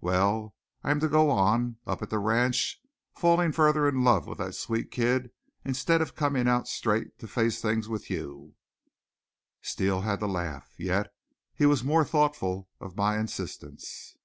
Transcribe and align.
Well, 0.00 0.54
I'm 0.84 1.00
to 1.00 1.08
go 1.08 1.30
on, 1.30 1.78
up 1.84 2.00
at 2.00 2.10
the 2.10 2.20
ranch, 2.20 2.80
falling 3.16 3.50
further 3.50 3.88
in 3.88 4.04
love 4.04 4.28
with 4.28 4.38
that 4.38 4.54
sweet 4.54 4.92
kid 4.92 5.32
instead 5.64 6.00
of 6.00 6.14
coming 6.14 6.46
out 6.46 6.68
straight 6.68 7.18
to 7.18 7.26
face 7.26 7.60
things 7.60 7.88
with 7.88 8.08
you?" 8.08 8.54
Steele 9.62 10.02
had 10.02 10.20
to 10.20 10.28
laugh, 10.28 10.74
yet 10.78 11.12
he 11.56 11.66
was 11.66 11.82
more 11.82 12.04
thoughtful 12.04 12.68
of 12.80 12.96
my 12.96 13.18
insistence. 13.18 14.16